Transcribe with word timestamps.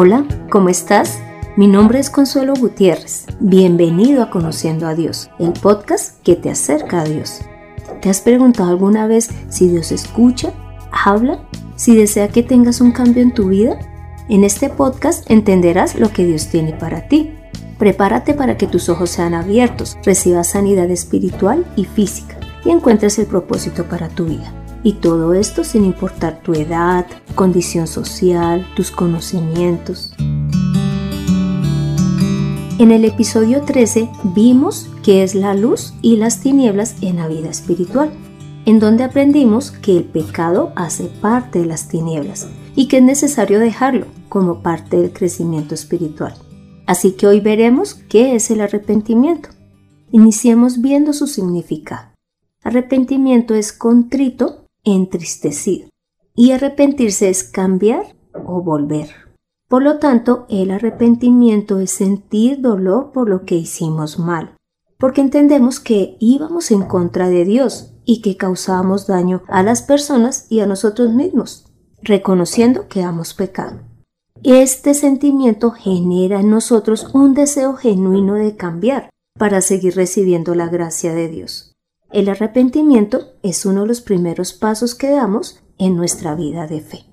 Hola, 0.00 0.24
¿cómo 0.48 0.68
estás? 0.68 1.18
Mi 1.56 1.66
nombre 1.66 1.98
es 1.98 2.08
Consuelo 2.08 2.54
Gutiérrez. 2.54 3.26
Bienvenido 3.40 4.22
a 4.22 4.30
Conociendo 4.30 4.86
a 4.86 4.94
Dios, 4.94 5.28
el 5.40 5.52
podcast 5.54 6.22
que 6.22 6.36
te 6.36 6.50
acerca 6.50 7.00
a 7.00 7.04
Dios. 7.04 7.40
¿Te 8.00 8.08
has 8.08 8.20
preguntado 8.20 8.70
alguna 8.70 9.08
vez 9.08 9.28
si 9.48 9.68
Dios 9.68 9.90
escucha, 9.90 10.52
habla, 10.92 11.40
si 11.74 11.96
desea 11.96 12.28
que 12.28 12.44
tengas 12.44 12.80
un 12.80 12.92
cambio 12.92 13.24
en 13.24 13.34
tu 13.34 13.48
vida? 13.48 13.76
En 14.28 14.44
este 14.44 14.68
podcast 14.68 15.28
entenderás 15.28 15.98
lo 15.98 16.12
que 16.12 16.24
Dios 16.24 16.46
tiene 16.46 16.74
para 16.74 17.08
ti. 17.08 17.34
Prepárate 17.76 18.34
para 18.34 18.56
que 18.56 18.68
tus 18.68 18.88
ojos 18.88 19.10
sean 19.10 19.34
abiertos, 19.34 19.98
recibas 20.04 20.50
sanidad 20.50 20.88
espiritual 20.92 21.66
y 21.74 21.86
física 21.86 22.38
y 22.64 22.70
encuentres 22.70 23.18
el 23.18 23.26
propósito 23.26 23.88
para 23.88 24.08
tu 24.08 24.26
vida. 24.26 24.67
Y 24.82 24.94
todo 24.94 25.34
esto 25.34 25.64
sin 25.64 25.84
importar 25.84 26.40
tu 26.42 26.54
edad, 26.54 27.06
condición 27.34 27.86
social, 27.86 28.66
tus 28.76 28.90
conocimientos. 28.90 30.14
En 32.78 32.92
el 32.92 33.04
episodio 33.04 33.62
13 33.62 34.08
vimos 34.36 34.88
qué 35.02 35.24
es 35.24 35.34
la 35.34 35.54
luz 35.54 35.94
y 36.00 36.16
las 36.16 36.40
tinieblas 36.40 36.94
en 37.02 37.16
la 37.16 37.26
vida 37.26 37.48
espiritual, 37.48 38.12
en 38.66 38.78
donde 38.78 39.02
aprendimos 39.02 39.72
que 39.72 39.96
el 39.96 40.04
pecado 40.04 40.72
hace 40.76 41.06
parte 41.06 41.58
de 41.58 41.66
las 41.66 41.88
tinieblas 41.88 42.46
y 42.76 42.86
que 42.86 42.98
es 42.98 43.02
necesario 43.02 43.58
dejarlo 43.58 44.06
como 44.28 44.62
parte 44.62 44.96
del 44.96 45.12
crecimiento 45.12 45.74
espiritual. 45.74 46.34
Así 46.86 47.12
que 47.12 47.26
hoy 47.26 47.40
veremos 47.40 47.94
qué 47.94 48.36
es 48.36 48.50
el 48.52 48.60
arrepentimiento. 48.60 49.48
Iniciemos 50.12 50.80
viendo 50.80 51.12
su 51.12 51.26
significado. 51.26 52.12
Arrepentimiento 52.62 53.54
es 53.54 53.72
contrito, 53.72 54.66
entristecido. 54.94 55.88
Y 56.34 56.52
arrepentirse 56.52 57.28
es 57.28 57.44
cambiar 57.44 58.16
o 58.32 58.62
volver. 58.62 59.10
Por 59.68 59.82
lo 59.82 59.98
tanto, 59.98 60.46
el 60.48 60.70
arrepentimiento 60.70 61.78
es 61.78 61.90
sentir 61.90 62.60
dolor 62.60 63.12
por 63.12 63.28
lo 63.28 63.44
que 63.44 63.56
hicimos 63.56 64.18
mal, 64.18 64.56
porque 64.98 65.20
entendemos 65.20 65.78
que 65.78 66.16
íbamos 66.20 66.70
en 66.70 66.82
contra 66.82 67.28
de 67.28 67.44
Dios 67.44 67.92
y 68.04 68.22
que 68.22 68.36
causábamos 68.36 69.06
daño 69.06 69.42
a 69.48 69.62
las 69.62 69.82
personas 69.82 70.46
y 70.48 70.60
a 70.60 70.66
nosotros 70.66 71.12
mismos, 71.12 71.66
reconociendo 72.02 72.88
que 72.88 73.00
hemos 73.00 73.34
pecado. 73.34 73.80
Este 74.42 74.94
sentimiento 74.94 75.72
genera 75.72 76.40
en 76.40 76.48
nosotros 76.48 77.10
un 77.12 77.34
deseo 77.34 77.74
genuino 77.74 78.34
de 78.34 78.56
cambiar 78.56 79.10
para 79.38 79.60
seguir 79.60 79.96
recibiendo 79.96 80.54
la 80.54 80.68
gracia 80.68 81.12
de 81.12 81.28
Dios. 81.28 81.67
El 82.10 82.30
arrepentimiento 82.30 83.34
es 83.42 83.66
uno 83.66 83.82
de 83.82 83.88
los 83.88 84.00
primeros 84.00 84.54
pasos 84.54 84.94
que 84.94 85.10
damos 85.10 85.60
en 85.76 85.94
nuestra 85.94 86.34
vida 86.34 86.66
de 86.66 86.80
fe. 86.80 87.04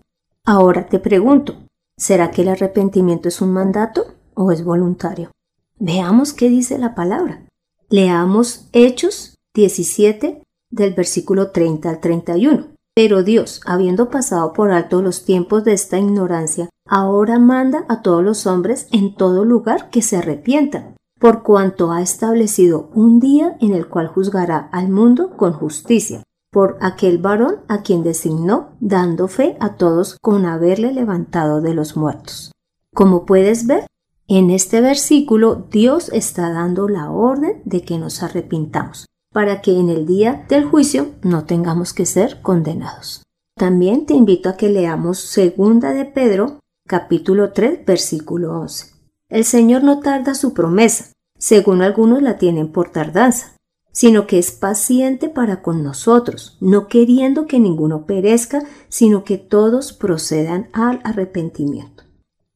Ahora 0.45 0.85
te 0.87 0.99
pregunto, 0.99 1.65
¿será 1.97 2.31
que 2.31 2.43
el 2.43 2.49
arrepentimiento 2.49 3.27
es 3.27 3.41
un 3.41 3.51
mandato 3.51 4.13
o 4.35 4.53
es 4.53 4.63
voluntario? 4.63 5.31
Veamos 5.79 6.31
qué 6.31 6.47
dice 6.47 6.77
la 6.77 6.95
palabra. 6.95 7.45
Leamos 7.89 8.69
Hechos 8.71 9.35
17 9.53 10.41
del 10.71 10.93
versículo 10.93 11.51
30 11.51 11.89
al 11.89 11.99
31. 11.99 12.67
Pero 12.95 13.23
Dios, 13.23 13.59
habiendo 13.65 14.09
pasado 14.09 14.53
por 14.53 14.71
alto 14.71 15.01
los 15.01 15.25
tiempos 15.25 15.65
de 15.65 15.73
esta 15.73 15.97
ignorancia, 15.97 16.69
ahora 16.87 17.37
manda 17.37 17.85
a 17.89 18.01
todos 18.01 18.23
los 18.23 18.47
hombres 18.47 18.87
en 18.93 19.13
todo 19.15 19.43
lugar 19.43 19.89
que 19.89 20.01
se 20.01 20.15
arrepientan 20.15 20.94
por 21.19 21.43
cuanto 21.43 21.91
ha 21.91 22.01
establecido 22.01 22.89
un 22.93 23.19
día 23.19 23.57
en 23.61 23.73
el 23.73 23.87
cual 23.87 24.07
juzgará 24.07 24.69
al 24.71 24.89
mundo 24.89 25.35
con 25.37 25.53
justicia, 25.53 26.23
por 26.51 26.77
aquel 26.81 27.17
varón 27.17 27.57
a 27.67 27.81
quien 27.81 28.03
designó, 28.03 28.69
dando 28.79 29.27
fe 29.27 29.57
a 29.59 29.75
todos 29.75 30.17
con 30.21 30.45
haberle 30.45 30.93
levantado 30.93 31.61
de 31.61 31.73
los 31.73 31.97
muertos. 31.97 32.51
Como 32.93 33.25
puedes 33.25 33.67
ver, 33.67 33.85
en 34.27 34.49
este 34.49 34.81
versículo 34.81 35.67
Dios 35.69 36.09
está 36.13 36.51
dando 36.51 36.87
la 36.87 37.11
orden 37.11 37.61
de 37.65 37.81
que 37.83 37.97
nos 37.97 38.23
arrepintamos, 38.23 39.05
para 39.33 39.61
que 39.61 39.77
en 39.77 39.89
el 39.89 40.05
día 40.05 40.45
del 40.49 40.65
juicio 40.65 41.11
no 41.21 41.45
tengamos 41.45 41.93
que 41.93 42.05
ser 42.05 42.41
condenados. 42.41 43.23
También 43.57 44.05
te 44.05 44.13
invito 44.13 44.49
a 44.49 44.57
que 44.57 44.69
leamos 44.69 45.19
segunda 45.19 45.93
de 45.93 46.05
Pedro, 46.05 46.59
capítulo 46.87 47.51
3, 47.53 47.85
versículo 47.85 48.59
11. 48.59 48.94
El 49.29 49.43
Señor 49.43 49.83
no 49.83 50.01
tarda 50.01 50.35
su 50.35 50.53
promesa, 50.53 51.11
según 51.39 51.81
algunos 51.81 52.21
la 52.21 52.37
tienen 52.37 52.71
por 52.71 52.91
tardanza, 52.91 53.55
sino 53.91 54.27
que 54.27 54.37
es 54.37 54.51
paciente 54.51 55.29
para 55.29 55.63
con 55.63 55.83
nosotros, 55.83 56.57
no 56.59 56.87
queriendo 56.87 57.47
que 57.47 57.59
ninguno 57.59 58.05
perezca, 58.05 58.63
sino 58.87 59.23
que 59.23 59.37
todos 59.37 59.93
procedan 59.93 60.69
al 60.73 60.99
arrepentimiento. 61.03 62.03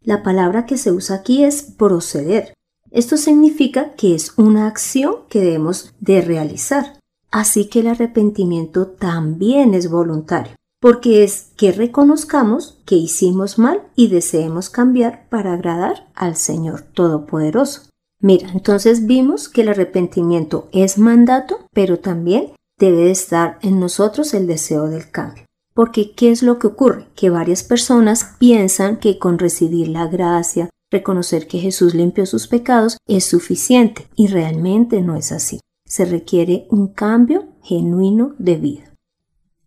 La 0.01 0.21
palabra 0.21 0.65
que 0.65 0.77
se 0.77 0.91
usa 0.91 1.17
aquí 1.17 1.43
es 1.43 1.63
proceder. 1.63 2.53
Esto 2.91 3.17
significa 3.17 3.93
que 3.93 4.13
es 4.13 4.33
una 4.37 4.67
acción 4.67 5.15
que 5.29 5.39
debemos 5.39 5.93
de 5.99 6.21
realizar. 6.21 6.99
Así 7.31 7.67
que 7.67 7.79
el 7.79 7.87
arrepentimiento 7.87 8.87
también 8.87 9.73
es 9.73 9.89
voluntario 9.89 10.58
porque 10.79 11.23
es 11.23 11.51
que 11.57 11.71
reconozcamos 11.71 12.79
que 12.85 12.95
hicimos 12.95 13.57
mal 13.57 13.83
y 13.95 14.07
deseemos 14.07 14.69
cambiar 14.69 15.27
para 15.29 15.53
agradar 15.53 16.09
al 16.15 16.35
Señor 16.35 16.81
Todopoderoso. 16.81 17.89
Mira, 18.21 18.49
entonces 18.51 19.05
vimos 19.05 19.49
que 19.49 19.61
el 19.61 19.69
arrepentimiento 19.69 20.69
es 20.71 20.97
mandato, 20.97 21.59
pero 21.73 21.99
también 21.99 22.51
debe 22.77 23.11
estar 23.11 23.59
en 23.61 23.79
nosotros 23.79 24.33
el 24.33 24.47
deseo 24.47 24.87
del 24.87 25.09
cambio. 25.11 25.45
Porque 25.73 26.11
¿qué 26.11 26.31
es 26.31 26.43
lo 26.43 26.59
que 26.59 26.67
ocurre? 26.67 27.07
Que 27.15 27.29
varias 27.29 27.63
personas 27.63 28.35
piensan 28.39 28.97
que 28.97 29.19
con 29.19 29.39
recibir 29.39 29.87
la 29.87 30.07
gracia, 30.07 30.69
reconocer 30.91 31.47
que 31.47 31.59
Jesús 31.59 31.93
limpió 31.93 32.25
sus 32.25 32.47
pecados 32.47 32.97
es 33.07 33.25
suficiente 33.25 34.07
y 34.15 34.27
realmente 34.27 35.01
no 35.01 35.15
es 35.15 35.31
así. 35.31 35.59
Se 35.85 36.05
requiere 36.05 36.67
un 36.69 36.87
cambio 36.87 37.47
genuino 37.63 38.35
de 38.37 38.55
vida. 38.57 38.88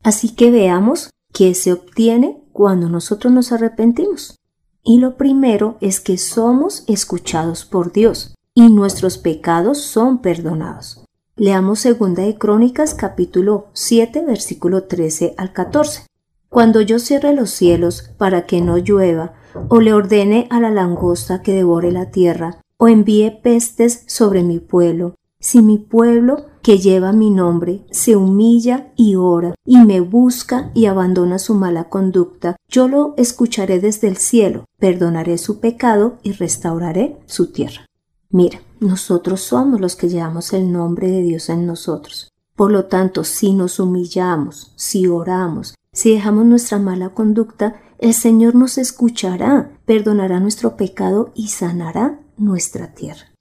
Así 0.03 0.35
que 0.35 0.51
veamos 0.51 1.11
qué 1.33 1.55
se 1.55 1.73
obtiene 1.73 2.43
cuando 2.53 2.89
nosotros 2.89 3.33
nos 3.33 3.53
arrepentimos. 3.53 4.39
Y 4.83 4.99
lo 4.99 5.17
primero 5.17 5.77
es 5.81 6.01
que 6.01 6.19
somos 6.19 6.85
escuchados 6.89 7.65
por 7.65 7.93
Dios 7.93 8.35
y 8.55 8.69
nuestros 8.69 9.17
pecados 9.19 9.79
son 9.81 10.21
perdonados. 10.21 11.05
Leamos 11.37 11.81
segunda 11.81 12.23
de 12.23 12.37
Crónicas 12.37 12.95
capítulo 12.95 13.69
7 13.73 14.25
versículo 14.27 14.85
13 14.85 15.35
al 15.39 15.53
14. 15.53 16.07
Cuando 16.49 16.83
yo 16.83 16.99
cierre 16.99 17.33
los 17.33 17.51
cielos 17.51 18.11
para 18.19 18.45
que 18.45 18.61
no 18.61 18.77
llueva, 18.77 19.33
o 19.69 19.81
le 19.81 19.95
ordene 19.95 20.47
a 20.51 20.61
la 20.61 20.71
langosta 20.71 21.41
que 21.43 21.55
devore 21.55 21.93
la 21.93 22.11
tierra, 22.11 22.61
o 22.77 22.89
envíe 22.89 23.31
pestes 23.43 24.05
sobre 24.07 24.43
mi 24.43 24.59
pueblo, 24.59 25.15
si 25.41 25.63
mi 25.63 25.79
pueblo 25.79 26.47
que 26.63 26.79
lleva 26.79 27.13
mi 27.13 27.31
nombre 27.31 27.85
se 27.91 28.17
humilla 28.17 28.93
y 28.97 29.17
ora 29.17 29.55
y 29.65 29.79
me 29.79 30.01
busca 30.01 30.71
y 30.75 30.87
abandona 30.87 31.39
su 31.39 31.55
mala 31.55 31.89
conducta, 31.89 32.57
yo 32.69 32.89
lo 32.89 33.15
escucharé 33.17 33.81
desde 33.81 34.09
el 34.09 34.17
cielo, 34.17 34.65
perdonaré 34.79 35.39
su 35.39 35.61
pecado 35.61 36.19
y 36.23 36.33
restauraré 36.33 37.19
su 37.27 37.53
tierra. 37.53 37.87
Mira, 38.31 38.61
nosotros 38.81 39.41
somos 39.41 39.81
los 39.81 39.97
que 39.97 40.09
llevamos 40.09 40.53
el 40.53 40.73
nombre 40.73 41.11
de 41.11 41.23
Dios 41.23 41.49
en 41.49 41.67
nosotros. 41.67 42.31
Por 42.57 42.71
lo 42.71 42.87
tanto, 42.87 43.25
si 43.25 43.53
nos 43.53 43.79
humillamos, 43.79 44.73
si 44.77 45.07
oramos, 45.07 45.75
si 45.93 46.13
dejamos 46.13 46.47
nuestra 46.47 46.79
mala 46.79 47.11
conducta, 47.11 47.81
el 47.99 48.15
Señor 48.15 48.55
nos 48.55 48.79
escuchará, 48.79 49.79
perdonará 49.85 50.41
nuestro 50.41 50.77
pecado 50.77 51.31
y 51.35 51.49
sanará 51.49 52.21
nuestra 52.37 52.95
tierra. 52.95 53.32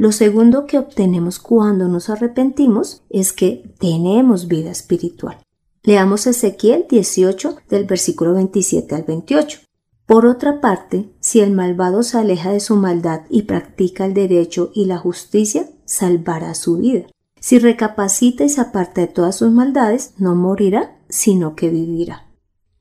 Lo 0.00 0.12
segundo 0.12 0.64
que 0.64 0.78
obtenemos 0.78 1.38
cuando 1.38 1.86
nos 1.86 2.08
arrepentimos 2.08 3.02
es 3.10 3.34
que 3.34 3.70
tenemos 3.78 4.48
vida 4.48 4.70
espiritual. 4.70 5.36
Leamos 5.82 6.26
Ezequiel 6.26 6.86
18 6.88 7.58
del 7.68 7.84
versículo 7.84 8.32
27 8.32 8.94
al 8.94 9.02
28. 9.02 9.60
Por 10.06 10.24
otra 10.24 10.62
parte, 10.62 11.12
si 11.20 11.40
el 11.40 11.52
malvado 11.52 12.02
se 12.02 12.16
aleja 12.16 12.50
de 12.50 12.60
su 12.60 12.76
maldad 12.76 13.26
y 13.28 13.42
practica 13.42 14.06
el 14.06 14.14
derecho 14.14 14.70
y 14.74 14.86
la 14.86 14.96
justicia, 14.96 15.68
salvará 15.84 16.54
su 16.54 16.78
vida. 16.78 17.04
Si 17.38 17.58
recapacita 17.58 18.44
y 18.44 18.48
se 18.48 18.62
aparta 18.62 19.02
de 19.02 19.08
todas 19.08 19.36
sus 19.36 19.52
maldades, 19.52 20.14
no 20.16 20.34
morirá, 20.34 20.96
sino 21.10 21.54
que 21.54 21.68
vivirá. 21.68 22.26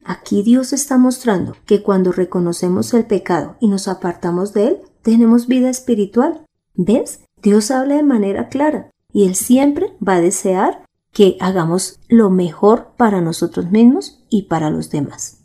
Aquí 0.05 0.41
Dios 0.41 0.71
está 0.71 0.97
mostrando 0.97 1.57
que 1.65 1.83
cuando 1.83 2.13
reconocemos 2.13 2.93
el 2.93 3.03
pecado 3.03 3.57
y 3.59 3.67
nos 3.67 3.89
apartamos 3.89 4.53
de 4.53 4.67
él, 4.69 4.77
tenemos 5.01 5.47
vida 5.47 5.69
espiritual. 5.69 6.45
¿Ves? 6.75 7.21
Dios 7.41 7.71
habla 7.71 7.95
de 7.95 8.03
manera 8.03 8.49
clara 8.49 8.91
y 9.11 9.25
Él 9.25 9.35
siempre 9.35 9.93
va 10.05 10.15
a 10.15 10.21
desear 10.21 10.85
que 11.11 11.37
hagamos 11.39 11.99
lo 12.07 12.29
mejor 12.29 12.93
para 12.97 13.21
nosotros 13.21 13.71
mismos 13.71 14.23
y 14.29 14.43
para 14.43 14.69
los 14.69 14.89
demás. 14.89 15.39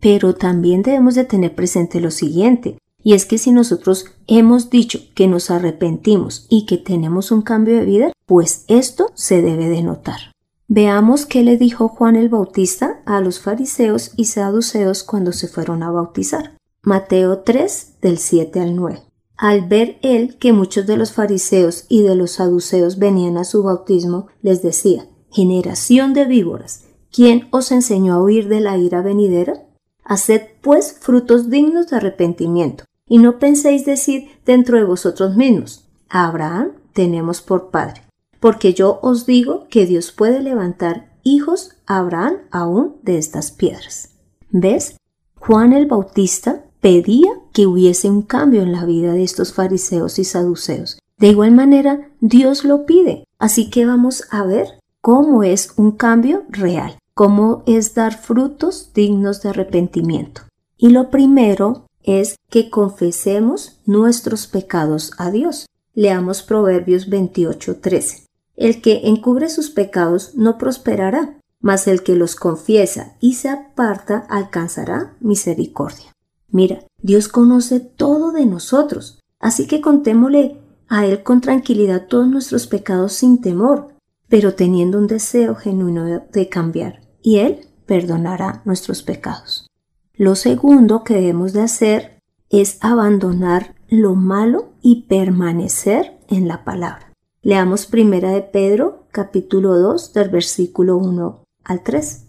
Pero 0.00 0.34
también 0.34 0.82
debemos 0.82 1.14
de 1.14 1.24
tener 1.24 1.54
presente 1.54 2.00
lo 2.00 2.10
siguiente, 2.10 2.78
y 3.04 3.14
es 3.14 3.26
que 3.26 3.38
si 3.38 3.52
nosotros 3.52 4.06
hemos 4.26 4.70
dicho 4.70 5.00
que 5.14 5.26
nos 5.26 5.50
arrepentimos 5.50 6.46
y 6.48 6.66
que 6.66 6.78
tenemos 6.78 7.30
un 7.30 7.42
cambio 7.42 7.76
de 7.76 7.84
vida, 7.84 8.12
pues 8.26 8.64
esto 8.68 9.10
se 9.14 9.42
debe 9.42 9.68
de 9.68 9.82
notar. 9.82 10.32
Veamos 10.68 11.26
qué 11.26 11.42
le 11.42 11.56
dijo 11.56 11.88
Juan 11.88 12.16
el 12.16 12.28
Bautista 12.28 13.02
a 13.04 13.20
los 13.20 13.40
fariseos 13.40 14.12
y 14.16 14.26
saduceos 14.26 15.02
cuando 15.02 15.32
se 15.32 15.48
fueron 15.48 15.82
a 15.82 15.90
bautizar. 15.90 16.56
Mateo 16.82 17.40
3 17.40 17.98
del 18.00 18.18
7 18.18 18.60
al 18.60 18.74
9. 18.76 19.02
Al 19.42 19.62
ver 19.62 19.98
él 20.02 20.36
que 20.38 20.52
muchos 20.52 20.86
de 20.86 20.96
los 20.96 21.10
fariseos 21.10 21.86
y 21.88 22.02
de 22.02 22.14
los 22.14 22.30
saduceos 22.30 23.00
venían 23.00 23.36
a 23.36 23.42
su 23.42 23.64
bautismo, 23.64 24.28
les 24.40 24.62
decía, 24.62 25.08
Generación 25.32 26.14
de 26.14 26.26
víboras, 26.26 26.84
¿quién 27.10 27.48
os 27.50 27.72
enseñó 27.72 28.14
a 28.14 28.22
huir 28.22 28.46
de 28.46 28.60
la 28.60 28.78
ira 28.78 29.02
venidera? 29.02 29.66
Haced 30.04 30.42
pues 30.60 30.92
frutos 30.92 31.50
dignos 31.50 31.88
de 31.88 31.96
arrepentimiento, 31.96 32.84
y 33.08 33.18
no 33.18 33.40
penséis 33.40 33.84
decir 33.84 34.28
dentro 34.46 34.76
de 34.76 34.84
vosotros 34.84 35.34
mismos, 35.34 35.88
Abraham 36.08 36.74
tenemos 36.92 37.42
por 37.42 37.72
padre, 37.72 38.02
porque 38.38 38.74
yo 38.74 39.00
os 39.02 39.26
digo 39.26 39.66
que 39.68 39.86
Dios 39.86 40.12
puede 40.12 40.40
levantar 40.40 41.16
hijos 41.24 41.72
a 41.86 41.98
Abraham 41.98 42.36
aún 42.52 42.94
de 43.02 43.18
estas 43.18 43.50
piedras. 43.50 44.10
¿Ves? 44.52 44.94
Juan 45.40 45.72
el 45.72 45.86
Bautista 45.86 46.64
pedía 46.80 47.41
que 47.52 47.66
hubiese 47.66 48.10
un 48.10 48.22
cambio 48.22 48.62
en 48.62 48.72
la 48.72 48.84
vida 48.84 49.12
de 49.12 49.22
estos 49.22 49.52
fariseos 49.52 50.18
y 50.18 50.24
saduceos. 50.24 50.98
De 51.18 51.28
igual 51.28 51.52
manera, 51.52 52.10
Dios 52.20 52.64
lo 52.64 52.86
pide. 52.86 53.24
Así 53.38 53.70
que 53.70 53.86
vamos 53.86 54.24
a 54.30 54.44
ver 54.44 54.66
cómo 55.00 55.42
es 55.42 55.74
un 55.76 55.92
cambio 55.92 56.44
real, 56.48 56.98
cómo 57.14 57.62
es 57.66 57.94
dar 57.94 58.16
frutos 58.18 58.90
dignos 58.94 59.42
de 59.42 59.50
arrepentimiento. 59.50 60.42
Y 60.76 60.88
lo 60.88 61.10
primero 61.10 61.86
es 62.02 62.36
que 62.50 62.70
confesemos 62.70 63.80
nuestros 63.86 64.46
pecados 64.46 65.12
a 65.18 65.30
Dios. 65.30 65.66
Leamos 65.94 66.42
Proverbios 66.42 67.08
28:13. 67.08 68.26
El 68.56 68.80
que 68.80 69.02
encubre 69.04 69.48
sus 69.48 69.70
pecados 69.70 70.34
no 70.34 70.58
prosperará, 70.58 71.38
mas 71.60 71.86
el 71.86 72.02
que 72.02 72.16
los 72.16 72.34
confiesa 72.34 73.16
y 73.20 73.34
se 73.34 73.48
aparta 73.48 74.26
alcanzará 74.28 75.16
misericordia. 75.20 76.12
Mira, 76.50 76.84
Dios 77.02 77.28
conoce 77.28 77.80
todo 77.80 78.30
de 78.30 78.46
nosotros, 78.46 79.20
así 79.40 79.66
que 79.66 79.80
contémosle 79.80 80.60
a 80.88 81.04
Él 81.04 81.22
con 81.22 81.40
tranquilidad 81.40 82.06
todos 82.06 82.28
nuestros 82.28 82.66
pecados 82.68 83.12
sin 83.12 83.40
temor, 83.40 83.88
pero 84.28 84.54
teniendo 84.54 84.98
un 84.98 85.08
deseo 85.08 85.56
genuino 85.56 86.04
de 86.04 86.48
cambiar, 86.48 87.00
y 87.20 87.38
Él 87.38 87.66
perdonará 87.86 88.62
nuestros 88.64 89.02
pecados. 89.02 89.66
Lo 90.14 90.36
segundo 90.36 91.02
que 91.02 91.14
debemos 91.14 91.52
de 91.52 91.62
hacer 91.62 92.18
es 92.50 92.78
abandonar 92.80 93.74
lo 93.88 94.14
malo 94.14 94.72
y 94.80 95.02
permanecer 95.02 96.18
en 96.28 96.46
la 96.46 96.64
palabra. 96.64 97.12
Leamos 97.42 97.86
primera 97.86 98.30
de 98.30 98.42
Pedro, 98.42 99.06
capítulo 99.10 99.78
2, 99.78 100.12
del 100.12 100.28
versículo 100.28 100.96
1 100.98 101.42
al 101.64 101.82
3. 101.82 102.26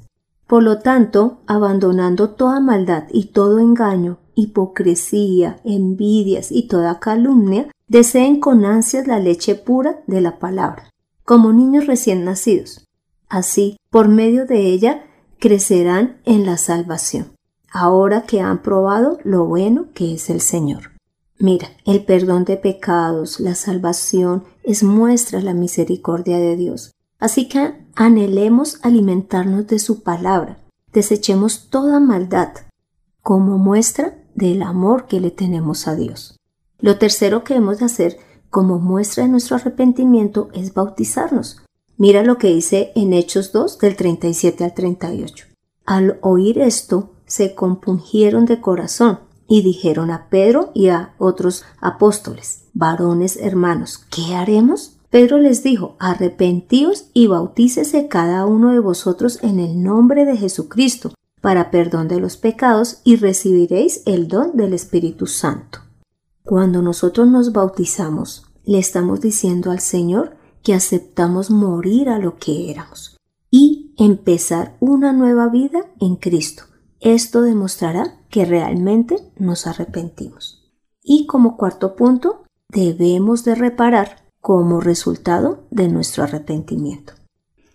Por 0.48 0.64
lo 0.64 0.80
tanto, 0.80 1.42
abandonando 1.46 2.32
toda 2.32 2.60
maldad 2.60 3.04
y 3.12 3.26
todo 3.26 3.60
engaño, 3.60 4.18
hipocresía, 4.36 5.60
envidias 5.64 6.52
y 6.52 6.68
toda 6.68 7.00
calumnia, 7.00 7.70
deseen 7.88 8.40
con 8.40 8.66
ansias 8.66 9.08
la 9.08 9.20
leche 9.20 9.56
pura 9.56 10.02
de 10.08 10.22
la 10.22 10.40
palabra 10.40 10.94
como 11.26 11.54
niños 11.54 11.88
recién 11.88 12.26
nacidos. 12.26 12.86
Así, 13.30 13.78
por 13.90 14.08
medio 14.08 14.46
de 14.46 14.68
ella, 14.68 15.06
crecerán 15.40 16.18
en 16.26 16.46
la 16.46 16.58
salvación, 16.58 17.34
ahora 17.72 18.24
que 18.24 18.42
han 18.42 18.62
probado 18.62 19.18
lo 19.24 19.46
bueno 19.46 19.88
que 19.94 20.14
es 20.14 20.30
el 20.30 20.42
Señor. 20.42 20.92
Mira, 21.40 21.70
el 21.86 22.06
perdón 22.06 22.46
de 22.46 22.58
pecados, 22.58 23.40
la 23.40 23.56
salvación, 23.56 24.44
es 24.64 24.84
muestra 24.84 25.42
la 25.42 25.54
misericordia 25.54 26.38
de 26.38 26.56
Dios. 26.56 26.92
Así 27.20 27.50
que 27.50 27.74
anhelemos 27.96 28.80
alimentarnos 28.84 29.68
de 29.68 29.80
su 29.80 30.04
palabra, 30.04 30.60
desechemos 30.94 31.70
toda 31.70 32.00
maldad, 32.00 32.50
como 33.22 33.58
muestra 33.58 34.16
del 34.36 34.62
amor 34.62 35.08
que 35.08 35.20
le 35.20 35.32
tenemos 35.32 35.88
a 35.88 35.96
Dios. 35.96 36.40
Lo 36.80 36.98
tercero 36.98 37.44
que 37.44 37.56
hemos 37.56 37.80
de 37.80 37.86
hacer 37.86 38.18
como 38.50 38.80
muestra 38.80 39.24
de 39.24 39.30
nuestro 39.30 39.56
arrepentimiento 39.56 40.50
es 40.54 40.74
bautizarnos. 40.74 41.62
Mira 41.98 42.24
lo 42.24 42.38
que 42.38 42.54
dice 42.54 42.92
en 42.96 43.14
Hechos 43.14 43.52
2 43.52 43.80
del 43.80 43.96
37 43.96 44.64
al 44.64 44.74
38. 44.74 45.46
Al 45.86 46.20
oír 46.22 46.60
esto, 46.60 47.12
se 47.26 47.56
compungieron 47.56 48.46
de 48.46 48.62
corazón 48.62 49.20
y 49.48 49.62
dijeron 49.62 50.12
a 50.12 50.30
Pedro 50.30 50.72
y 50.74 50.90
a 50.90 51.16
otros 51.18 51.64
apóstoles, 51.80 52.66
varones 52.74 53.38
hermanos, 53.38 54.06
¿qué 54.10 54.36
haremos? 54.36 54.98
Pedro 55.10 55.38
les 55.38 55.64
dijo, 55.64 55.96
arrepentíos 56.00 57.06
y 57.14 57.28
bautícese 57.28 58.08
cada 58.08 58.46
uno 58.46 58.72
de 58.72 58.80
vosotros 58.80 59.40
en 59.44 59.60
el 59.60 59.82
nombre 59.84 60.26
de 60.26 60.38
Jesucristo 60.38 61.14
para 61.44 61.72
perdón 61.72 62.08
de 62.08 62.22
los 62.22 62.38
pecados 62.38 63.02
y 63.04 63.18
recibiréis 63.18 64.02
el 64.06 64.30
don 64.30 64.56
del 64.56 64.74
Espíritu 64.74 65.28
Santo. 65.28 65.80
Cuando 66.42 66.82
nosotros 66.82 67.28
nos 67.28 67.52
bautizamos, 67.52 68.46
le 68.64 68.80
estamos 68.80 69.20
diciendo 69.20 69.70
al 69.70 69.82
Señor 69.82 70.38
que 70.64 70.74
aceptamos 70.74 71.52
morir 71.52 72.08
a 72.08 72.18
lo 72.18 72.38
que 72.38 72.72
éramos 72.72 73.18
y 73.52 73.94
empezar 73.98 74.78
una 74.80 75.12
nueva 75.12 75.50
vida 75.50 75.86
en 76.00 76.16
Cristo. 76.16 76.64
Esto 77.02 77.42
demostrará 77.42 78.22
que 78.30 78.46
realmente 78.46 79.18
nos 79.38 79.68
arrepentimos. 79.68 80.72
Y 81.04 81.26
como 81.26 81.58
cuarto 81.58 81.98
punto, 81.98 82.46
debemos 82.70 83.44
de 83.44 83.56
reparar 83.56 84.24
como 84.40 84.80
resultado 84.80 85.66
de 85.72 85.90
nuestro 85.90 86.24
arrepentimiento. 86.24 87.12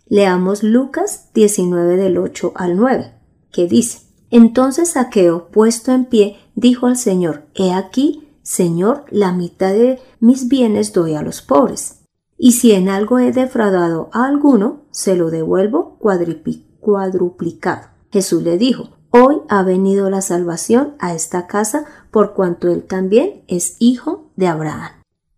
Leamos 0.07 0.63
Lucas 0.63 1.29
19 1.35 1.97
del 1.97 2.17
8 2.17 2.53
al 2.55 2.75
9, 2.79 3.18
que 3.53 3.67
dice, 3.67 4.01
Entonces 4.31 4.91
Saqueo, 4.91 5.49
puesto 5.49 5.93
en 5.93 6.05
pie, 6.05 6.39
dijo 6.55 6.87
al 6.87 6.97
Señor, 6.97 7.45
He 7.55 7.73
aquí, 7.73 8.29
Señor, 8.43 9.05
la 9.11 9.33
mitad 9.33 9.73
de 9.73 10.01
mis 10.21 10.49
bienes 10.49 10.93
doy 10.93 11.15
a 11.15 11.23
los 11.23 11.43
pobres. 11.43 12.01
Y 12.37 12.53
si 12.53 12.73
en 12.73 12.89
algo 12.89 13.19
he 13.19 13.33
defraudado 13.33 14.11
a 14.13 14.27
alguno, 14.27 14.83
se 14.91 15.17
lo 15.17 15.31
devuelvo 15.31 15.99
cuadruplicado. 15.99 17.89
Jesús 18.11 18.43
le 18.43 18.59
dijo, 18.59 18.91
Hoy 19.11 19.37
ha 19.49 19.63
venido 19.63 20.11
la 20.11 20.21
salvación 20.21 20.95
a 20.99 21.15
esta 21.15 21.47
casa 21.47 21.87
por 22.11 22.35
cuanto 22.35 22.69
él 22.69 22.85
también 22.85 23.43
es 23.49 23.77
hijo 23.79 24.31
de 24.37 24.47
Abraham. 24.47 24.93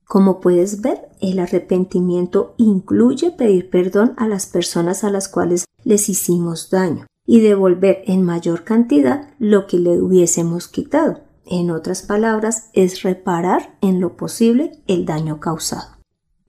Como 0.05 0.41
puedes 0.41 0.81
ver, 0.81 1.09
el 1.21 1.39
arrepentimiento 1.39 2.55
incluye 2.57 3.31
pedir 3.31 3.71
perdón 3.71 4.15
a 4.17 4.27
las 4.27 4.47
personas 4.47 5.05
a 5.05 5.11
las 5.11 5.29
cuales 5.29 5.67
les 5.85 6.09
hicimos 6.09 6.69
daño 6.71 7.07
y 7.31 7.39
devolver 7.39 8.03
en 8.07 8.25
mayor 8.25 8.65
cantidad 8.65 9.29
lo 9.39 9.69
que 9.69 9.79
le 9.79 10.03
hubiésemos 10.03 10.67
quitado 10.67 11.21
en 11.47 11.71
otras 11.71 12.03
palabras, 12.03 12.71
es 12.73 13.05
reparar 13.05 13.79
en 13.83 14.01
lo 14.01 14.17
posible 14.17 14.73
el 14.89 15.07
daño 15.07 15.39
causado. 15.39 15.97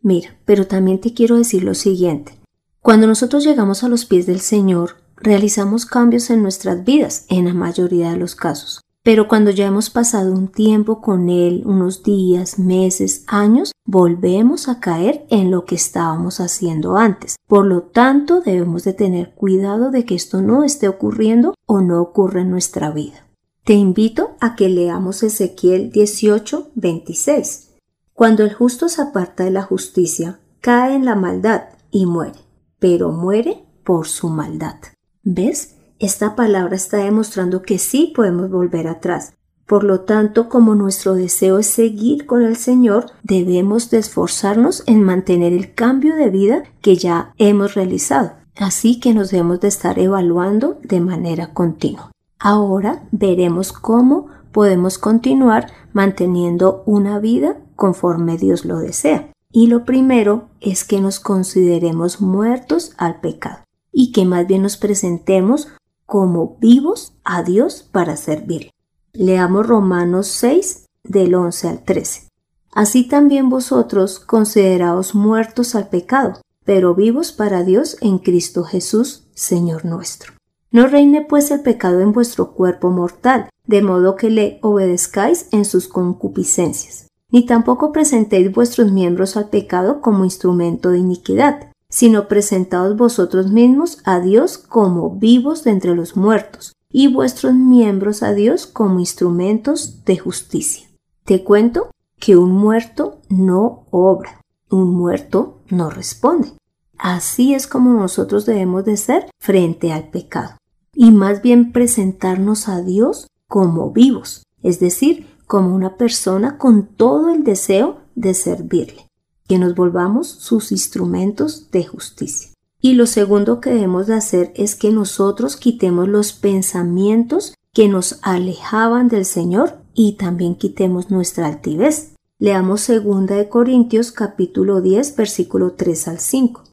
Mira, 0.02 0.40
pero 0.44 0.66
también 0.66 1.00
te 1.00 1.14
quiero 1.14 1.38
decir 1.38 1.64
lo 1.64 1.76
siguiente. 1.76 2.40
Cuando 2.80 3.06
nosotros 3.06 3.44
llegamos 3.44 3.84
a 3.84 3.90
los 3.90 4.06
pies 4.06 4.26
del 4.26 4.40
Señor, 4.40 4.96
realizamos 5.18 5.86
cambios 5.86 6.32
en 6.32 6.42
nuestras 6.42 6.84
vidas, 6.84 7.28
en 7.30 7.46
la 7.46 7.54
mayoría 7.54 8.10
de 8.10 8.18
los 8.18 8.34
casos. 8.34 8.82
Pero 9.04 9.28
cuando 9.28 9.50
ya 9.50 9.66
hemos 9.66 9.90
pasado 9.90 10.32
un 10.32 10.48
tiempo 10.48 11.02
con 11.02 11.30
Él, 11.30 11.64
unos 11.66 12.04
días, 12.04 12.60
meses, 12.60 13.24
años, 13.28 13.72
volvemos 13.84 14.68
a 14.68 14.80
caer 14.80 15.26
en 15.30 15.50
lo 15.50 15.66
que 15.66 15.74
estábamos 15.74 16.40
haciendo 16.40 16.98
antes. 16.98 17.36
Por 17.48 17.66
lo 17.66 17.82
tanto, 17.82 18.42
debemos 18.42 18.84
de 18.84 18.94
tener 18.94 19.34
cuidado 19.34 19.90
de 19.90 20.06
que 20.06 20.14
esto 20.14 20.42
no 20.44 20.64
esté 20.64 20.88
ocurriendo 20.88 21.56
o 21.66 21.82
no 21.82 22.00
ocurra 22.00 22.42
en 22.42 22.52
nuestra 22.52 22.92
vida. 22.92 23.26
Te 23.64 23.74
invito 23.74 24.36
a 24.40 24.56
que 24.56 24.70
leamos 24.70 25.24
Ezequiel 25.24 25.92
18, 25.92 26.70
26. 26.76 27.70
Cuando 28.14 28.44
el 28.44 28.54
justo 28.54 28.88
se 28.88 29.02
aparta 29.02 29.44
de 29.44 29.52
la 29.52 29.64
justicia, 29.64 30.40
cae 30.60 30.94
en 30.94 31.06
la 31.06 31.16
maldad 31.16 31.70
y 31.90 32.06
muere, 32.06 32.40
pero 32.78 33.12
muere 33.12 33.64
por 33.84 34.08
su 34.08 34.30
maldad. 34.30 34.76
¿Ves? 35.24 35.76
Esta 36.02 36.36
palabra 36.36 36.76
está 36.76 36.98
demostrando 36.98 37.62
que 37.62 37.78
sí 37.78 38.12
podemos 38.16 38.50
volver 38.50 38.88
atrás. 38.88 39.36
Por 39.68 39.84
lo 39.84 40.02
tanto, 40.02 40.50
como 40.50 40.74
nuestro 40.74 41.14
deseo 41.14 41.60
es 41.60 41.68
seguir 41.68 42.26
con 42.26 42.42
el 42.42 42.56
Señor, 42.56 43.06
debemos 43.22 43.92
de 43.92 44.00
esforzarnos 44.00 44.84
en 44.88 45.04
mantener 45.04 45.54
el 45.54 45.76
cambio 45.76 46.16
de 46.16 46.32
vida 46.32 46.64
que 46.82 46.96
ya 46.96 47.36
hemos 47.38 47.76
realizado. 47.76 48.32
Así 48.56 49.00
que 49.00 49.14
nos 49.14 49.30
debemos 49.30 49.60
de 49.60 49.68
estar 49.68 50.00
evaluando 50.00 50.80
de 50.82 51.02
manera 51.02 51.54
continua. 51.54 52.10
Ahora 52.40 53.04
veremos 53.12 53.72
cómo 53.72 54.26
podemos 54.52 54.98
continuar 54.98 55.68
manteniendo 55.94 56.82
una 56.88 57.20
vida 57.20 57.58
conforme 57.76 58.38
Dios 58.38 58.66
lo 58.66 58.80
desea. 58.80 59.32
Y 59.52 59.68
lo 59.68 59.86
primero 59.86 60.50
es 60.62 60.84
que 60.84 61.00
nos 61.00 61.20
consideremos 61.20 62.22
muertos 62.22 62.96
al 62.98 63.20
pecado 63.20 63.60
y 63.92 64.12
que 64.14 64.26
más 64.26 64.48
bien 64.48 64.64
nos 64.64 64.78
presentemos 64.78 65.68
como 66.12 66.58
vivos 66.60 67.14
a 67.24 67.42
Dios 67.42 67.88
para 67.90 68.18
servirle. 68.18 68.72
Leamos 69.14 69.66
Romanos 69.66 70.28
6 70.28 70.88
del 71.06 71.34
11 71.34 71.70
al 71.70 71.84
13. 71.86 72.28
Así 72.74 73.08
también 73.08 73.50
vosotros 73.50 74.20
consideraos 74.20 75.16
muertos 75.16 75.74
al 75.74 75.88
pecado, 75.88 76.42
pero 76.66 76.96
vivos 76.96 77.32
para 77.32 77.64
Dios 77.64 77.96
en 78.02 78.18
Cristo 78.18 78.66
Jesús, 78.66 79.30
Señor 79.36 79.86
nuestro. 79.86 80.34
No 80.70 80.88
reine 80.88 81.22
pues 81.22 81.50
el 81.50 81.62
pecado 81.62 82.02
en 82.02 82.12
vuestro 82.12 82.52
cuerpo 82.52 82.90
mortal, 82.90 83.48
de 83.66 83.82
modo 83.82 84.18
que 84.18 84.30
le 84.30 84.60
obedezcáis 84.64 85.48
en 85.54 85.64
sus 85.64 85.88
concupiscencias. 85.88 87.08
Ni 87.30 87.46
tampoco 87.46 87.94
presentéis 87.94 88.52
vuestros 88.52 88.92
miembros 88.92 89.38
al 89.38 89.48
pecado 89.48 90.02
como 90.02 90.26
instrumento 90.26 90.90
de 90.90 91.00
iniquidad, 91.00 91.71
sino 91.92 92.28
presentaos 92.28 92.98
vosotros 92.98 93.52
mismos 93.52 94.00
a 94.06 94.20
Dios 94.20 94.58
como 94.58 95.12
vivos 95.12 95.64
de 95.64 95.72
entre 95.72 95.94
los 95.94 96.18
muertos, 96.18 96.74
y 96.90 97.14
vuestros 97.14 97.54
miembros 97.54 98.24
a 98.24 98.34
Dios 98.34 98.66
como 98.66 99.00
instrumentos 99.00 100.04
de 100.06 100.18
justicia. 100.18 100.88
Te 101.26 101.44
cuento 101.44 101.92
que 102.18 102.38
un 102.38 102.52
muerto 102.52 103.20
no 103.30 103.86
obra, 103.92 104.42
un 104.70 104.90
muerto 104.96 105.60
no 105.70 105.90
responde. 105.90 106.54
Así 106.98 107.54
es 107.54 107.68
como 107.68 107.94
nosotros 107.94 108.46
debemos 108.46 108.86
de 108.86 108.98
ser 108.98 109.30
frente 109.40 109.92
al 109.92 110.10
pecado, 110.10 110.58
y 110.94 111.12
más 111.12 111.42
bien 111.42 111.72
presentarnos 111.72 112.68
a 112.68 112.82
Dios 112.82 113.28
como 113.48 113.92
vivos, 113.92 114.44
es 114.64 114.80
decir, 114.80 115.28
como 115.48 115.76
una 115.76 115.98
persona 115.98 116.58
con 116.58 116.86
todo 116.86 117.30
el 117.30 117.44
deseo 117.44 117.98
de 118.16 118.34
servirle, 118.34 119.08
que 119.52 119.60
nos 119.60 119.76
volvamos 119.76 120.30
sus 120.30 120.72
instrumentos 120.72 121.72
de 121.72 121.84
justicia. 121.84 122.52
Y 122.80 122.94
lo 122.94 123.06
segundo 123.06 123.60
que 123.60 123.72
debemos 123.72 124.08
de 124.08 124.14
hacer 124.14 124.54
es 124.56 124.78
que 124.78 124.92
nosotros 124.92 125.58
quitemos 125.58 126.08
los 126.08 126.32
pensamientos 126.32 127.54
que 127.74 127.90
nos 127.90 128.20
alejaban 128.22 129.10
del 129.10 129.26
Señor 129.26 129.80
y 129.94 130.14
también 130.14 130.56
quitemos 130.56 131.12
nuestra 131.12 131.48
altivez. 131.48 132.14
Leamos 132.40 132.88
2 132.88 133.28
de 133.28 133.50
Corintios 133.50 134.14
capítulo 134.14 134.80
10 134.80 135.18
versículo 135.18 135.74
3 135.74 136.08
al 136.08 136.20
5. 136.20 136.64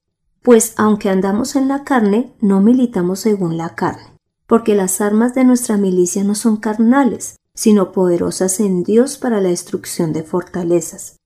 Pues 0.40 0.74
aunque 0.76 1.08
andamos 1.08 1.56
en 1.56 1.66
la 1.66 1.82
carne, 1.82 2.32
no 2.40 2.60
militamos 2.60 3.18
según 3.18 3.56
la 3.56 3.74
carne, 3.74 4.14
porque 4.46 4.76
las 4.76 5.00
armas 5.00 5.34
de 5.34 5.42
nuestra 5.42 5.78
milicia 5.78 6.22
no 6.22 6.36
son 6.36 6.58
carnales, 6.58 7.40
sino 7.54 7.90
poderosas 7.90 8.60
en 8.60 8.84
Dios 8.84 9.18
para 9.18 9.40
la 9.40 9.48
destrucción 9.48 10.12
de 10.12 10.22
fortalezas, 10.22 11.17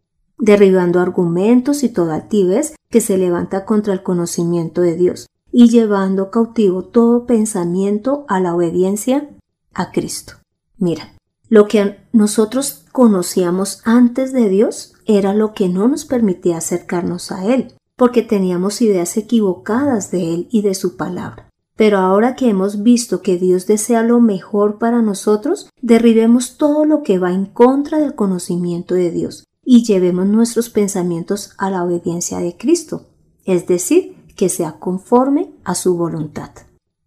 derribando 0.43 0.99
argumentos 0.99 1.85
y 1.85 1.89
toda 1.89 2.17
altivez 2.17 2.75
que 2.91 3.01
se 3.01 3.17
levanta 3.17 3.65
contra 3.65 3.93
el 3.93 4.03
conocimiento 4.03 4.81
de 4.81 4.97
Dios, 4.97 5.29
y 5.53 5.69
llevando 5.69 6.33
cautivo 6.33 6.83
todo 6.83 7.27
pensamiento 7.27 8.25
a 8.29 8.41
la 8.41 8.53
obediencia 8.53 9.29
a 9.73 9.93
Cristo. 9.93 10.35
Mira, 10.79 11.13
lo 11.49 11.69
que 11.69 11.97
nosotros 12.13 12.85
conocíamos 12.91 13.83
antes 13.85 14.33
de 14.33 14.49
Dios 14.49 14.95
era 15.07 15.33
lo 15.33 15.55
que 15.55 15.69
no 15.69 15.87
nos 15.87 16.05
permitía 16.05 16.57
acercarnos 16.57 17.31
a 17.31 17.45
Él, 17.47 17.75
porque 17.95 18.23
teníamos 18.23 18.83
ideas 18.83 19.17
equivocadas 19.17 20.11
de 20.11 20.35
Él 20.35 20.49
y 20.51 20.63
de 20.63 20.75
su 20.75 20.97
palabra. 20.97 21.49
Pero 21.77 21.99
ahora 21.99 22.35
que 22.35 22.49
hemos 22.49 22.83
visto 22.83 23.23
que 23.23 23.39
Dios 23.39 23.69
desea 23.69 24.03
lo 24.03 24.21
mejor 24.21 24.79
para 24.79 25.03
nosotros, 25.03 25.71
derribemos 25.81 26.57
todo 26.57 26.85
lo 26.85 27.05
que 27.05 27.21
va 27.21 27.33
en 27.33 27.47
contra 27.47 28.01
del 28.01 28.17
conocimiento 28.17 28.97
de 28.97 29.13
Dios 29.13 29.45
y 29.65 29.85
llevemos 29.85 30.27
nuestros 30.27 30.71
pensamientos 30.71 31.55
a 31.59 31.71
la 31.71 31.85
obediencia 31.85 32.39
de 32.39 32.57
Cristo, 32.57 33.07
es 33.45 33.67
decir, 33.67 34.17
que 34.37 34.49
sea 34.49 34.79
conforme 34.79 35.53
a 35.65 35.75
su 35.75 35.97
voluntad. 35.97 36.51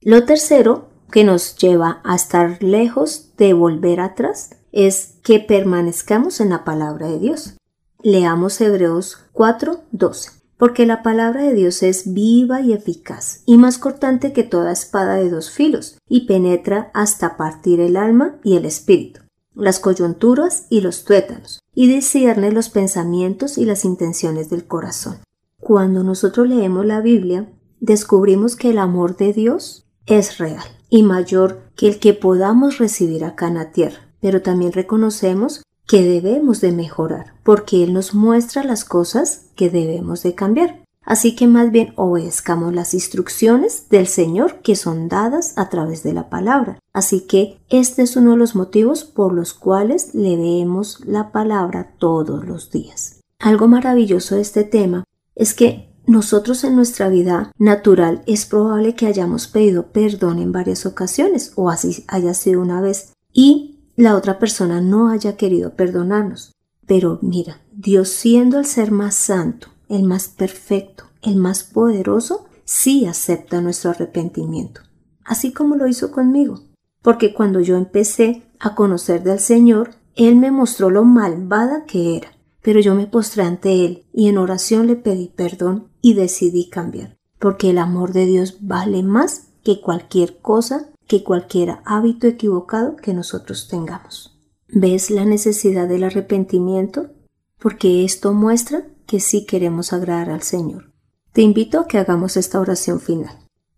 Lo 0.02 0.26
tercero 0.26 0.90
que 1.12 1.24
nos 1.24 1.56
lleva 1.58 2.02
a 2.04 2.16
estar 2.16 2.62
lejos 2.62 3.32
de 3.38 3.54
volver 3.54 4.00
atrás 4.00 4.52
es 4.72 5.16
que 5.24 5.40
permanezcamos 5.40 6.40
en 6.40 6.50
la 6.50 6.64
palabra 6.64 7.08
de 7.08 7.20
Dios. 7.20 7.58
Leamos 8.02 8.60
Hebreos 8.62 9.18
4:12 9.34 10.46
porque 10.58 10.86
la 10.86 11.04
palabra 11.04 11.44
de 11.44 11.54
Dios 11.54 11.84
es 11.84 12.14
viva 12.14 12.62
y 12.62 12.74
eficaz, 12.74 13.42
y 13.46 13.58
más 13.58 13.78
cortante 13.78 14.32
que 14.34 14.44
toda 14.44 14.72
espada 14.72 15.16
de 15.16 15.30
dos 15.30 15.52
filos, 15.52 15.98
y 16.08 16.28
penetra 16.28 16.92
hasta 16.94 17.38
partir 17.38 17.80
el 17.80 17.98
alma 17.98 18.38
y 18.44 18.56
el 18.56 18.66
espíritu, 18.66 19.22
las 19.54 19.80
coyunturas 19.80 20.66
y 20.70 20.82
los 20.82 21.04
tuétanos, 21.04 21.60
y 21.76 21.88
discierne 21.88 22.52
los 22.52 22.70
pensamientos 22.70 23.58
y 23.58 23.66
las 23.66 23.86
intenciones 23.86 24.50
del 24.50 24.66
corazón. 24.66 25.18
Cuando 25.60 26.04
nosotros 26.04 26.48
leemos 26.48 26.86
la 26.86 27.02
Biblia, 27.02 27.52
descubrimos 27.80 28.56
que 28.56 28.72
el 28.72 28.80
amor 28.80 29.18
de 29.18 29.34
Dios 29.34 29.86
es 30.06 30.38
real 30.38 30.64
y 30.90 31.04
mayor 31.04 31.72
que 31.76 31.88
el 31.88 32.00
que 32.00 32.14
podamos 32.14 32.78
recibir 32.78 33.26
acá 33.26 33.48
en 33.48 33.56
la 33.56 33.72
tierra, 33.72 34.08
pero 34.22 34.42
también 34.42 34.72
reconocemos 34.72 35.64
que 35.88 36.04
debemos 36.04 36.62
de 36.62 36.72
mejorar, 36.72 37.34
porque 37.44 37.84
Él 37.84 37.94
nos 37.94 38.16
muestra 38.16 38.64
las 38.64 38.86
cosas 38.86 39.48
que 39.56 39.70
debemos 39.70 40.24
de 40.24 40.34
cambiar. 40.34 40.85
Así 41.06 41.36
que 41.36 41.48
más 41.48 41.72
bien 41.72 41.94
obedezcamos 41.96 42.74
las 42.74 42.94
instrucciones 42.94 43.90
del 43.90 44.08
Señor 44.08 44.62
que 44.62 44.76
son 44.76 45.08
dadas 45.08 45.54
a 45.58 45.70
través 45.70 46.02
de 46.02 46.14
la 46.14 46.30
palabra. 46.30 46.80
Así 46.94 47.22
que 47.22 47.60
este 47.70 48.02
es 48.02 48.16
uno 48.16 48.32
de 48.32 48.38
los 48.38 48.56
motivos 48.56 49.04
por 49.04 49.34
los 49.34 49.54
cuales 49.54 50.16
leemos 50.16 51.00
la 51.06 51.32
palabra 51.32 51.94
todos 52.00 52.46
los 52.46 52.72
días. 52.72 53.22
Algo 53.40 53.68
maravilloso 53.68 54.36
de 54.36 54.42
este 54.42 54.64
tema 54.64 55.04
es 55.36 55.54
que 55.54 55.94
nosotros 56.08 56.64
en 56.64 56.76
nuestra 56.76 57.10
vida 57.10 57.52
natural 57.58 58.24
es 58.28 58.46
probable 58.46 58.96
que 58.96 59.08
hayamos 59.08 59.48
pedido 59.48 59.92
perdón 59.92 60.40
en 60.40 60.52
varias 60.52 60.86
ocasiones 60.86 61.54
o 61.56 61.70
así 61.70 62.04
haya 62.08 62.34
sido 62.34 62.62
una 62.62 62.82
vez 62.82 63.14
y 63.34 63.80
la 63.96 64.16
otra 64.16 64.40
persona 64.40 64.82
no 64.82 65.10
haya 65.10 65.36
querido 65.36 65.76
perdonarnos. 65.76 66.52
Pero 66.86 67.20
mira, 67.22 67.62
Dios 67.72 68.10
siendo 68.10 68.60
el 68.60 68.66
ser 68.66 68.92
más 68.92 69.16
santo, 69.16 69.70
el 69.90 70.04
más 70.04 70.28
perfecto, 70.28 71.06
el 71.22 71.36
más 71.36 71.64
poderoso, 71.64 72.46
sí 72.66 73.06
acepta 73.06 73.62
nuestro 73.62 73.92
arrepentimiento, 73.92 74.82
así 75.24 75.52
como 75.54 75.76
lo 75.76 75.88
hizo 75.88 76.12
conmigo. 76.12 76.62
Porque 77.02 77.34
cuando 77.34 77.60
yo 77.60 77.78
empecé 77.78 78.44
a 78.60 78.76
conocer 78.76 79.24
del 79.24 79.40
Señor, 79.40 79.92
Él 80.16 80.36
me 80.36 80.52
mostró 80.52 80.90
lo 80.90 81.04
malvada 81.04 81.86
que 81.86 82.18
era, 82.18 82.32
pero 82.62 82.80
yo 82.80 82.96
me 82.96 83.06
postré 83.06 83.44
ante 83.44 83.86
Él 83.86 84.06
y 84.12 84.28
en 84.28 84.38
oración 84.38 84.88
le 84.88 84.96
pedí 84.96 85.28
perdón 85.28 85.90
y 86.02 86.16
decidí 86.16 86.70
cambiar, 86.70 87.18
porque 87.38 87.70
el 87.70 87.78
amor 87.78 88.12
de 88.12 88.26
Dios 88.26 88.58
vale 88.62 89.04
más 89.04 89.50
que 89.64 89.82
cualquier 89.82 90.40
cosa 90.40 90.90
que 91.08 91.24
cualquier 91.24 91.78
hábito 91.86 92.28
equivocado 92.28 92.96
que 92.96 93.14
nosotros 93.14 93.68
tengamos. 93.68 94.40
¿Ves 94.68 95.12
la 95.12 95.26
necesidad 95.26 95.88
del 95.88 96.04
arrepentimiento? 96.04 97.12
Porque 97.60 98.04
esto 98.04 98.34
muestra 98.34 98.86
que 99.06 99.20
sí 99.20 99.46
queremos 99.46 99.94
agradar 99.94 100.30
al 100.30 100.42
Señor. 100.42 100.92
Te 101.34 101.42
invito 101.42 101.80
a 101.80 101.88
que 101.88 101.98
hagamos 101.98 102.38
esta 102.38 102.60
oración 102.60 103.00
final. 103.00 103.38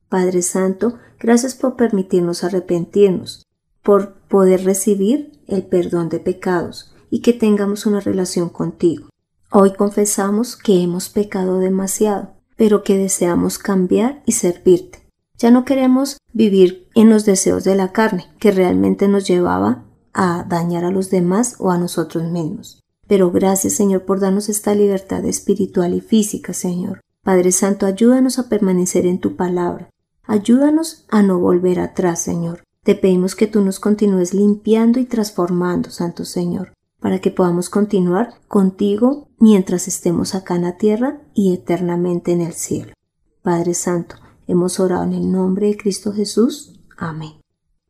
Padre 0.10 0.42
Santo, 0.42 0.98
gracias 1.20 1.56
por 1.56 1.76
permitirnos 1.76 2.44
arrepentirnos, 2.44 3.46
por 3.84 4.14
poder 4.30 4.64
recibir 4.64 5.32
el 5.48 5.64
perdón 5.64 6.10
de 6.10 6.20
pecados 6.20 6.94
y 7.10 7.22
que 7.22 7.34
tengamos 7.34 7.86
una 7.86 8.00
relación 8.00 8.50
contigo. 8.50 9.10
Hoy 9.52 9.74
confesamos 9.74 10.56
que 10.56 10.82
hemos 10.82 11.10
pecado 11.10 11.60
demasiado, 11.60 12.34
pero 12.58 12.84
que 12.84 12.98
deseamos 12.98 13.58
cambiar 13.58 14.22
y 14.26 14.34
servirte. 14.34 15.08
Ya 15.38 15.52
no 15.52 15.66
queremos 15.66 16.18
vivir 16.34 16.90
en 16.96 17.10
los 17.10 17.26
deseos 17.26 17.64
de 17.64 17.76
la 17.76 17.92
carne, 17.92 18.28
que 18.40 18.52
realmente 18.52 19.08
nos 19.08 19.28
llevaba 19.28 19.86
a 20.14 20.46
dañar 20.50 20.84
a 20.84 20.92
los 20.92 21.10
demás 21.10 21.56
o 21.60 21.72
a 21.72 21.78
nosotros 21.78 22.24
mismos. 22.24 22.84
Pero 23.08 23.32
gracias 23.32 23.74
Señor 23.74 24.04
por 24.04 24.20
darnos 24.20 24.50
esta 24.50 24.76
libertad 24.76 25.26
espiritual 25.26 25.94
y 25.94 26.02
física, 26.02 26.54
Señor. 26.54 27.02
Padre 27.24 27.52
Santo, 27.52 27.86
ayúdanos 27.86 28.40
a 28.40 28.50
permanecer 28.50 29.06
en 29.06 29.20
tu 29.20 29.36
palabra. 29.36 29.90
Ayúdanos 30.24 31.06
a 31.10 31.24
no 31.24 31.40
volver 31.40 31.80
atrás, 31.80 32.22
Señor. 32.22 32.64
Te 32.84 32.96
pedimos 32.96 33.36
que 33.36 33.48
tú 33.48 33.62
nos 33.62 33.80
continúes 33.80 34.34
limpiando 34.34 35.00
y 35.00 35.06
transformando, 35.06 35.90
Santo 35.90 36.26
Señor, 36.26 36.74
para 37.00 37.20
que 37.20 37.32
podamos 37.32 37.70
continuar 37.70 38.36
contigo 38.48 39.28
mientras 39.40 39.88
estemos 39.88 40.36
acá 40.36 40.56
en 40.56 40.64
la 40.64 40.78
tierra 40.78 41.22
y 41.34 41.54
eternamente 41.54 42.32
en 42.32 42.42
el 42.42 42.54
cielo. 42.54 42.94
Padre 43.42 43.74
Santo, 43.74 44.16
Hemos 44.48 44.80
orado 44.80 45.04
en 45.04 45.14
el 45.14 45.30
nombre 45.30 45.68
de 45.68 45.78
Cristo 45.78 46.14
Jesús. 46.14 46.80
Amén. 46.98 47.34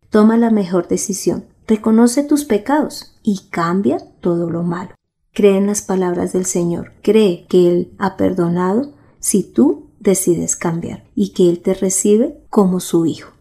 Toma 0.10 0.38
la 0.38 0.50
mejor 0.50 0.88
decisión. 0.88 1.46
Reconoce 1.68 2.24
tus 2.24 2.46
pecados 2.46 3.16
y 3.22 3.50
cambia 3.52 4.00
todo 4.22 4.50
lo 4.50 4.64
malo. 4.64 4.96
Cree 5.38 5.56
en 5.56 5.68
las 5.68 5.84
palabras 5.84 6.34
del 6.34 6.48
Señor. 6.48 6.94
Cree 7.04 7.46
que 7.48 7.68
Él 7.68 7.92
ha 8.00 8.18
perdonado 8.18 8.94
si 9.20 9.44
tú 9.44 9.92
decides 10.00 10.56
cambiar 10.56 11.04
y 11.14 11.30
que 11.30 11.48
Él 11.48 11.60
te 11.60 11.76
recibe 11.76 12.40
como 12.50 12.80
su 12.80 13.06
Hijo. 13.06 13.34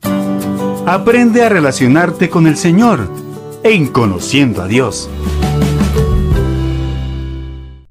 Aprende 0.85 1.43
a 1.43 1.49
relacionarte 1.49 2.29
con 2.29 2.47
el 2.47 2.59
Señor 2.59 3.09
en 3.63 3.87
Conociendo 3.87 4.61
a 4.61 4.69
Dios. 4.69 5.09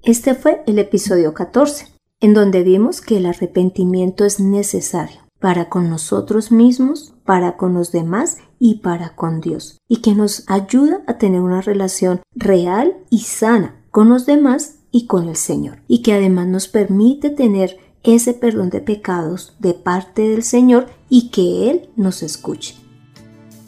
Este 0.03 0.35
fue 0.35 0.61
el 0.67 0.77
episodio 0.77 1.33
14 1.33 1.87
en 2.19 2.35
donde 2.35 2.61
vimos 2.61 3.01
que 3.01 3.17
el 3.17 3.25
arrepentimiento 3.25 4.23
es 4.23 4.39
necesario 4.39 5.21
para 5.39 5.67
con 5.67 5.89
nosotros 5.89 6.51
mismos, 6.51 7.15
para 7.25 7.57
con 7.57 7.73
los 7.73 7.91
demás 7.91 8.37
y 8.59 8.81
para 8.81 9.15
con 9.15 9.41
Dios, 9.41 9.79
y 9.87 9.97
que 9.97 10.13
nos 10.13 10.43
ayuda 10.47 11.01
a 11.07 11.17
tener 11.17 11.41
una 11.41 11.61
relación 11.61 12.21
real 12.35 12.97
y 13.09 13.21
sana 13.21 13.81
con 13.95 14.09
los 14.09 14.25
demás 14.25 14.79
y 14.91 15.05
con 15.05 15.29
el 15.29 15.37
Señor, 15.37 15.77
y 15.87 16.01
que 16.01 16.11
además 16.11 16.47
nos 16.47 16.67
permite 16.67 17.29
tener 17.29 17.77
ese 18.03 18.33
perdón 18.33 18.69
de 18.69 18.81
pecados 18.81 19.55
de 19.59 19.73
parte 19.73 20.27
del 20.27 20.43
Señor 20.43 20.87
y 21.07 21.29
que 21.29 21.71
Él 21.71 21.89
nos 21.95 22.21
escuche. 22.21 22.75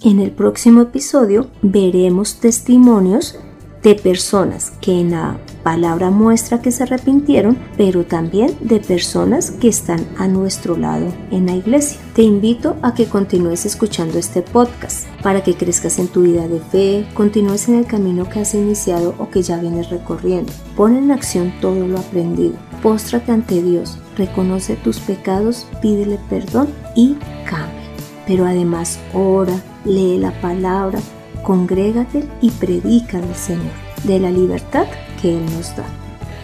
En 0.01 0.19
el 0.19 0.31
próximo 0.31 0.81
episodio 0.81 1.48
veremos 1.62 2.41
testimonios 2.41 3.39
de 3.84 3.96
personas 3.96 4.72
que 4.81 5.00
en 5.00 5.12
la 5.12 5.38
palabra 5.63 6.10
muestra 6.10 6.62
que 6.62 6.72
se 6.72 6.84
arrepintieron, 6.84 7.57
pero 7.75 8.05
también 8.05 8.55
de 8.62 8.79
personas 8.79 9.51
que 9.51 9.67
están 9.67 10.05
a 10.17 10.27
nuestro 10.27 10.77
lado 10.77 11.13
en 11.31 11.46
la 11.46 11.55
iglesia. 11.55 12.00
Te 12.13 12.22
invito 12.22 12.77
a 12.81 12.93
que 12.93 13.05
continúes 13.05 13.65
escuchando 13.65 14.17
este 14.17 14.41
podcast 14.41 15.07
para 15.22 15.43
que 15.43 15.55
crezcas 15.55 16.00
en 16.00 16.07
tu 16.07 16.22
vida 16.22 16.48
de 16.48 16.60
fe, 16.60 17.07
continúes 17.13 17.67
en 17.67 17.75
el 17.75 17.86
camino 17.86 18.29
que 18.29 18.39
has 18.39 18.53
iniciado 18.53 19.13
o 19.17 19.29
que 19.29 19.41
ya 19.41 19.57
vienes 19.57 19.89
recorriendo. 19.89 20.51
Pon 20.75 20.96
en 20.96 21.12
acción 21.12 21.53
todo 21.62 21.88
lo 21.88 22.00
aprendido. 22.00 22.55
Póstrate 22.81 23.31
ante 23.31 23.62
Dios, 23.62 23.98
reconoce 24.15 24.75
tus 24.75 25.00
pecados, 25.00 25.67
pídele 25.81 26.19
perdón 26.29 26.69
y 26.96 27.15
cambia. 27.50 27.88
Pero 28.25 28.46
además 28.46 29.00
ora, 29.13 29.60
lee 29.84 30.17
la 30.17 30.31
palabra, 30.41 31.00
congrégate 31.48 32.27
y 32.42 32.51
predica 32.51 33.20
del 33.22 33.36
Señor, 33.36 33.72
de 34.04 34.20
la 34.20 34.30
libertad 34.32 34.86
que 35.22 35.38
Él 35.38 35.46
nos 35.56 35.74
da. 35.77 35.86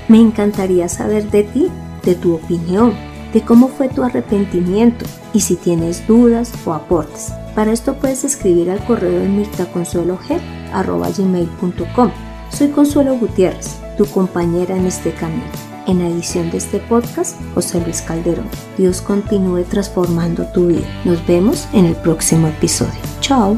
Me 0.08 0.22
encantaría 0.22 0.88
saber 0.88 1.30
de 1.30 1.44
ti, 1.44 1.68
de 2.06 2.16
tu 2.16 2.36
opinión, 2.36 2.94
de 3.34 3.42
cómo 3.42 3.68
fue 3.68 3.90
tu 3.90 4.04
arrepentimiento 4.04 5.04
y 5.34 5.42
si 5.42 5.58
tienes 5.58 6.08
dudas 6.08 6.54
o 6.66 6.72
aportes. 6.72 7.34
Para 7.54 7.74
esto 7.74 7.96
puedes 7.96 8.24
escribir 8.24 8.72
al 8.72 8.82
correo 8.86 9.20
de 9.20 9.28
mirtaconsuelog.com. 9.28 12.12
Soy 12.50 12.70
Consuelo 12.70 13.18
Gutiérrez, 13.18 13.76
tu 13.98 14.06
compañera 14.06 14.78
en 14.78 14.86
este 14.86 15.12
camino. 15.12 15.44
En 15.86 16.00
la 16.00 16.08
edición 16.08 16.50
de 16.50 16.60
este 16.60 16.80
podcast, 16.80 17.36
José 17.54 17.82
Luis 17.82 18.02
Calderón. 18.02 18.48
Dios 18.78 19.02
continúe 19.02 19.66
transformando 19.66 20.46
tu 20.54 20.68
vida. 20.68 20.88
Nos 21.04 21.28
vemos 21.28 21.68
en 21.74 21.88
el 21.88 21.98
próximo 21.98 22.48
episodio. 22.48 23.02
Chao. 23.20 23.58